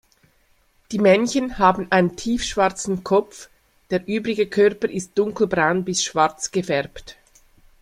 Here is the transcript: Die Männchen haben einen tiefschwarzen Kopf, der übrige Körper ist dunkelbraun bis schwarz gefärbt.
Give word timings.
Die 0.91 0.97
Männchen 0.97 1.59
haben 1.59 1.91
einen 1.91 2.15
tiefschwarzen 2.15 3.03
Kopf, 3.03 3.49
der 3.91 4.07
übrige 4.07 4.47
Körper 4.47 4.89
ist 4.89 5.11
dunkelbraun 5.15 5.85
bis 5.85 6.03
schwarz 6.03 6.49
gefärbt. 6.49 7.17